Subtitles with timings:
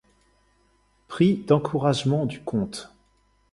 [1.07, 2.91] Prix d'encouragement du conte.